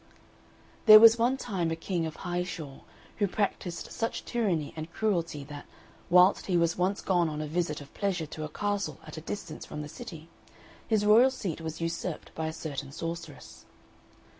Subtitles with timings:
[0.87, 2.85] There was one time a King of High Shore,
[3.17, 5.67] who practised such tyranny and cruelty that,
[6.09, 9.21] whilst he was once gone on a visit of pleasure to a castle at a
[9.21, 10.27] distance from the city,
[10.87, 13.65] his royal seat was usurped by a certain sorceress.